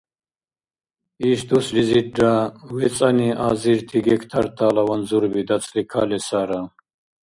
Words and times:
Иш 1.29 1.39
дуслизирра 1.49 2.33
вецӀани 2.75 3.29
азирти 3.47 3.99
гектартала 4.07 4.83
ванзурби 4.87 5.41
дацӀли 5.47 5.83
калесара? 5.91 6.61